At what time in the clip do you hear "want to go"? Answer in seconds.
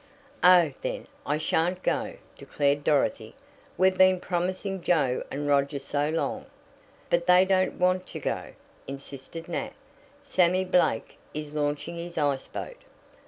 7.77-8.53